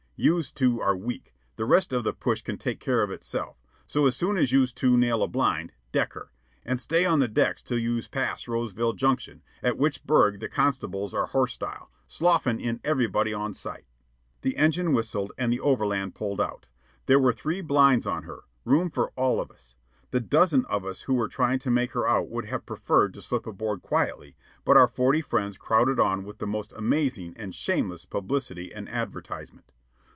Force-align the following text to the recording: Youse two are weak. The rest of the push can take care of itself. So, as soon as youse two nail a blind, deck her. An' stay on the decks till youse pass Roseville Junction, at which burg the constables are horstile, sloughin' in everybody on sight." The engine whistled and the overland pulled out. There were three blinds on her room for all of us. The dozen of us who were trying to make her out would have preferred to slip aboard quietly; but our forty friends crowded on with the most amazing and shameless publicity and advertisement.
Youse 0.23 0.51
two 0.51 0.79
are 0.79 0.95
weak. 0.95 1.33
The 1.55 1.65
rest 1.65 1.91
of 1.91 2.03
the 2.03 2.13
push 2.13 2.43
can 2.43 2.59
take 2.59 2.79
care 2.79 3.01
of 3.01 3.09
itself. 3.09 3.57
So, 3.87 4.05
as 4.05 4.15
soon 4.15 4.37
as 4.37 4.51
youse 4.51 4.71
two 4.71 4.95
nail 4.95 5.23
a 5.23 5.27
blind, 5.27 5.71
deck 5.91 6.13
her. 6.13 6.31
An' 6.63 6.77
stay 6.77 7.05
on 7.05 7.17
the 7.17 7.27
decks 7.27 7.63
till 7.63 7.79
youse 7.79 8.07
pass 8.07 8.47
Roseville 8.47 8.93
Junction, 8.93 9.41
at 9.63 9.79
which 9.79 10.03
burg 10.03 10.39
the 10.39 10.47
constables 10.47 11.11
are 11.15 11.29
horstile, 11.29 11.87
sloughin' 12.05 12.59
in 12.59 12.79
everybody 12.83 13.33
on 13.33 13.55
sight." 13.55 13.87
The 14.43 14.57
engine 14.57 14.93
whistled 14.93 15.31
and 15.39 15.51
the 15.51 15.59
overland 15.59 16.13
pulled 16.13 16.39
out. 16.39 16.67
There 17.07 17.19
were 17.19 17.33
three 17.33 17.61
blinds 17.61 18.05
on 18.05 18.21
her 18.21 18.41
room 18.63 18.91
for 18.91 19.09
all 19.15 19.41
of 19.41 19.49
us. 19.49 19.73
The 20.11 20.19
dozen 20.19 20.65
of 20.65 20.85
us 20.85 21.01
who 21.01 21.15
were 21.15 21.29
trying 21.29 21.57
to 21.57 21.71
make 21.71 21.93
her 21.93 22.07
out 22.07 22.29
would 22.29 22.45
have 22.45 22.67
preferred 22.67 23.15
to 23.15 23.23
slip 23.23 23.47
aboard 23.47 23.81
quietly; 23.81 24.35
but 24.65 24.77
our 24.77 24.87
forty 24.87 25.21
friends 25.21 25.57
crowded 25.57 25.99
on 25.99 26.23
with 26.23 26.37
the 26.37 26.45
most 26.45 26.73
amazing 26.73 27.33
and 27.37 27.55
shameless 27.55 28.05
publicity 28.05 28.71
and 28.71 28.87
advertisement. 28.87 29.73